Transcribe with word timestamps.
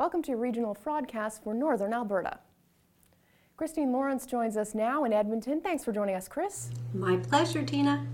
Welcome 0.00 0.22
to 0.22 0.36
Regional 0.36 0.74
Fraudcast 0.74 1.44
for 1.44 1.52
Northern 1.52 1.92
Alberta. 1.92 2.38
Christine 3.58 3.92
Lawrence 3.92 4.24
joins 4.24 4.56
us 4.56 4.74
now 4.74 5.04
in 5.04 5.12
Edmonton. 5.12 5.60
Thanks 5.60 5.84
for 5.84 5.92
joining 5.92 6.14
us, 6.14 6.26
Chris. 6.26 6.70
My 6.94 7.18
pleasure, 7.18 7.62
Tina. 7.62 8.06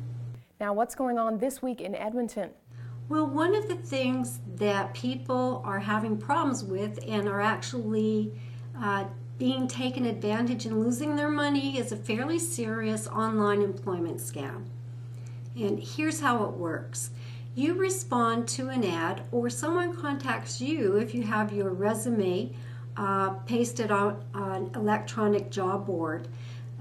Now, 0.58 0.72
what's 0.72 0.96
going 0.96 1.16
on 1.16 1.38
this 1.38 1.62
week 1.62 1.80
in 1.80 1.94
Edmonton? 1.94 2.50
Well, 3.08 3.28
one 3.28 3.54
of 3.54 3.68
the 3.68 3.76
things 3.76 4.40
that 4.56 4.94
people 4.94 5.62
are 5.64 5.78
having 5.78 6.18
problems 6.18 6.64
with 6.64 6.98
and 7.06 7.28
are 7.28 7.40
actually 7.40 8.32
uh, 8.82 9.04
being 9.38 9.68
taken 9.68 10.06
advantage 10.06 10.66
and 10.66 10.80
losing 10.80 11.14
their 11.14 11.30
money 11.30 11.78
is 11.78 11.92
a 11.92 11.96
fairly 11.96 12.40
serious 12.40 13.06
online 13.06 13.62
employment 13.62 14.16
scam. 14.16 14.64
And 15.54 15.78
here's 15.78 16.18
how 16.20 16.46
it 16.46 16.50
works 16.50 17.10
you 17.56 17.72
respond 17.72 18.46
to 18.46 18.68
an 18.68 18.84
ad, 18.84 19.22
or 19.32 19.48
someone 19.48 19.96
contacts 19.96 20.60
you 20.60 20.96
if 20.96 21.14
you 21.14 21.22
have 21.22 21.54
your 21.54 21.70
resume 21.70 22.54
uh, 22.98 23.30
pasted 23.46 23.90
on 23.90 24.22
an 24.34 24.70
electronic 24.74 25.50
job 25.50 25.86
board. 25.86 26.28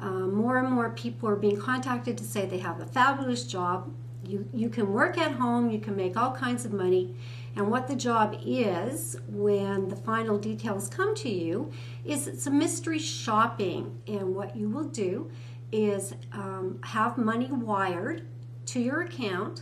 Uh, 0.02 0.10
more 0.10 0.58
and 0.58 0.70
more 0.70 0.90
people 0.90 1.30
are 1.30 1.38
being 1.38 1.56
contacted 1.58 2.18
to 2.18 2.26
say 2.26 2.46
they 2.46 2.58
have 2.58 2.82
a 2.82 2.86
fabulous 2.86 3.46
job. 3.46 3.90
You, 4.28 4.46
you 4.54 4.68
can 4.68 4.92
work 4.92 5.18
at 5.18 5.32
home, 5.32 5.70
you 5.70 5.80
can 5.80 5.96
make 5.96 6.18
all 6.18 6.34
kinds 6.34 6.66
of 6.66 6.74
money. 6.74 7.16
And 7.56 7.72
what 7.72 7.88
the 7.88 7.96
job 7.96 8.38
is, 8.46 9.16
when 9.30 9.88
the 9.88 9.96
final 9.96 10.38
details 10.38 10.90
come 10.90 11.16
to 11.16 11.30
you, 11.30 11.72
is 12.04 12.28
it's 12.28 12.48
a 12.48 12.52
mystery 12.52 13.00
shopping. 13.00 13.98
And 14.08 14.36
what 14.36 14.58
you 14.58 14.68
will 14.68 14.90
do 14.90 15.32
is 15.72 16.16
um, 16.34 16.82
have 16.84 17.18
money 17.18 17.48
wired 17.50 18.28
to 18.66 18.82
your 18.82 19.04
account 19.04 19.62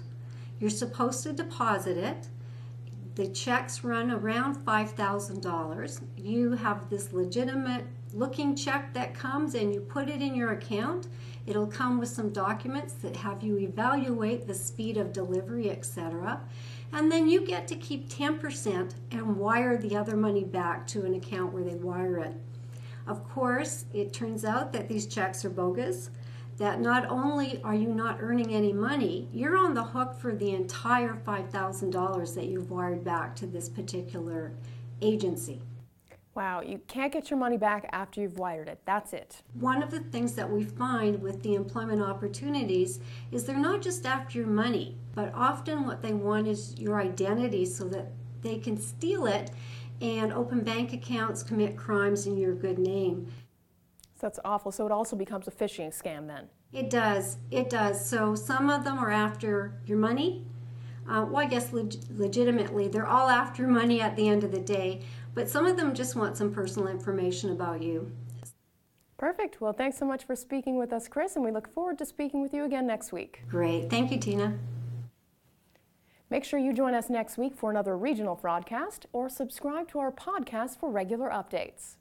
you're 0.63 0.70
supposed 0.70 1.23
to 1.23 1.34
deposit 1.34 1.98
it. 1.98 2.30
The 3.16 3.27
checks 3.27 3.84
run 3.84 4.09
around 4.09 4.56
$5,000. 4.56 6.02
You 6.16 6.53
have 6.53 6.89
this 6.89 7.11
legitimate 7.11 7.83
looking 8.14 8.55
check 8.55 8.94
that 8.94 9.14
comes 9.14 9.55
and 9.55 9.73
you 9.73 9.81
put 9.81 10.08
it 10.08 10.22
in 10.22 10.33
your 10.33 10.53
account. 10.53 11.08
It'll 11.45 11.67
come 11.67 12.00
with 12.00 12.08
some 12.08 12.30
documents 12.30 12.94
that 13.02 13.17
have 13.17 13.44
you 13.44 13.58
evaluate 13.58 14.47
the 14.47 14.53
speed 14.53 14.95
of 14.95 15.11
delivery, 15.11 15.70
etc. 15.70 16.39
And 16.94 17.11
then 17.11 17.27
you 17.27 17.45
get 17.45 17.67
to 17.67 17.75
keep 17.75 18.08
10% 18.08 18.94
and 19.11 19.36
wire 19.36 19.75
the 19.75 19.98
other 19.98 20.16
money 20.16 20.45
back 20.45 20.88
to 20.88 21.03
an 21.03 21.16
account 21.16 21.52
where 21.52 21.66
they 21.66 21.75
wire 21.75 22.20
it. 22.20 22.38
Of 23.05 23.27
course, 23.27 23.83
it 23.94 24.14
turns 24.14 24.45
out 24.45 24.72
that 24.72 24.88
these 24.88 25.08
checks 25.08 25.44
are 25.44 25.50
bogus 25.50 26.09
that 26.57 26.79
not 26.79 27.05
only 27.09 27.61
are 27.63 27.73
you 27.73 27.87
not 27.87 28.17
earning 28.21 28.53
any 28.53 28.73
money, 28.73 29.27
you're 29.33 29.57
on 29.57 29.73
the 29.73 29.83
hook 29.83 30.19
for 30.19 30.35
the 30.35 30.51
entire 30.51 31.15
$5,000 31.25 32.35
that 32.35 32.45
you've 32.45 32.69
wired 32.69 33.03
back 33.03 33.35
to 33.37 33.47
this 33.47 33.69
particular 33.69 34.53
agency. 35.01 35.61
Wow, 36.35 36.61
you 36.61 36.81
can't 36.87 37.13
get 37.13 37.29
your 37.29 37.37
money 37.37 37.57
back 37.57 37.87
after 37.91 38.19
you've 38.19 38.39
wired 38.39 38.67
it. 38.67 38.79
That's 38.85 39.13
it. 39.13 39.43
One 39.53 39.83
of 39.83 39.91
the 39.91 39.99
things 39.99 40.33
that 40.33 40.49
we 40.49 40.63
find 40.63 41.21
with 41.21 41.43
the 41.43 41.53
employment 41.53 42.01
opportunities 42.01 42.99
is 43.31 43.43
they're 43.43 43.57
not 43.57 43.83
just 43.83 44.05
after 44.07 44.39
your 44.39 44.47
money, 44.47 44.97
but 45.13 45.31
often 45.35 45.85
what 45.85 46.01
they 46.01 46.13
want 46.13 46.47
is 46.47 46.75
your 46.79 46.99
identity 46.99 47.65
so 47.65 47.83
that 47.85 48.07
they 48.41 48.57
can 48.57 48.77
steal 48.77 49.27
it 49.27 49.51
and 50.01 50.33
open 50.33 50.61
bank 50.61 50.91
accounts, 50.91 51.43
commit 51.43 51.77
crimes 51.77 52.25
in 52.25 52.35
your 52.35 52.55
good 52.55 52.79
name. 52.79 53.31
That's 54.23 54.39
awful. 54.45 54.71
So 54.71 54.85
it 54.85 54.91
also 54.93 55.17
becomes 55.17 55.49
a 55.49 55.52
phishing 55.52 55.89
scam 55.89 56.27
then? 56.27 56.47
It 56.71 56.89
does. 56.89 57.39
It 57.52 57.69
does. 57.69 58.09
So 58.09 58.35
some 58.35 58.69
of 58.69 58.85
them 58.85 58.97
are 58.97 59.11
after 59.11 59.73
your 59.85 59.97
money. 59.97 60.45
Uh, 61.05 61.25
well, 61.30 61.39
I 61.39 61.45
guess 61.45 61.73
leg- 61.73 62.02
legitimately, 62.09 62.88
they're 62.88 63.05
all 63.05 63.27
after 63.27 63.67
money 63.67 63.99
at 63.99 64.15
the 64.15 64.30
end 64.30 64.45
of 64.45 64.53
the 64.53 64.61
day, 64.61 65.02
but 65.33 65.49
some 65.49 65.65
of 65.65 65.75
them 65.75 65.93
just 65.93 66.15
want 66.15 66.38
some 66.38 66.53
personal 66.53 66.88
information 66.88 67.52
about 67.52 67.81
you. 67.81 68.13
Perfect. 69.17 69.59
Well, 69.59 69.73
thanks 69.73 69.98
so 69.98 70.05
much 70.05 70.23
for 70.23 70.37
speaking 70.37 70.77
with 70.77 70.93
us, 70.93 71.09
Chris, 71.09 71.36
and 71.36 71.43
we 71.43 71.52
look 71.52 71.67
forward 71.73 71.98
to 71.98 72.05
speaking 72.05 72.42
with 72.42 72.53
you 72.53 72.64
again 72.64 72.87
next 72.87 73.11
week. 73.11 73.43
Great. 73.49 73.89
Thank 73.89 74.09
you, 74.09 74.19
Tina. 74.19 74.58
Make 76.30 76.45
sure 76.45 76.59
you 76.59 76.71
join 76.71 76.93
us 76.93 77.09
next 77.09 77.37
week 77.37 77.58
for 77.58 77.69
another 77.69 77.98
regional 77.98 78.36
broadcast 78.36 79.05
or 79.11 79.27
subscribe 79.27 79.89
to 79.89 79.99
our 79.99 80.14
podcast 80.14 80.80
for 80.80 80.89
regular 80.89 81.30
updates. 81.30 81.98